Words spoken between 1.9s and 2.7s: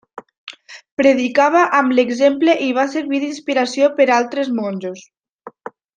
l'exemple